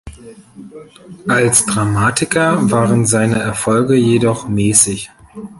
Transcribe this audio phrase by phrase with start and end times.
[1.27, 5.11] Als Dramatiker waren seine Erfolge jedoch mäßig.